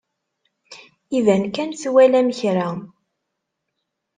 Iban 1.17 1.43
kan 1.55 1.69
twalam 1.81 2.27
kra. 2.37 2.67